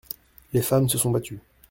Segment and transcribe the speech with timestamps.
[0.51, 1.41] Les femmes se sont battues.